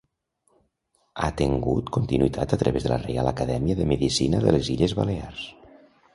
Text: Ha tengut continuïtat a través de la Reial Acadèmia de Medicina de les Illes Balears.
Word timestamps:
Ha 1.25 1.29
tengut 1.41 1.91
continuïtat 1.97 2.57
a 2.57 2.59
través 2.63 2.87
de 2.89 2.93
la 2.95 2.99
Reial 3.05 3.31
Acadèmia 3.33 3.77
de 3.83 3.87
Medicina 3.93 4.43
de 4.49 4.57
les 4.59 4.73
Illes 4.79 4.99
Balears. 5.03 5.47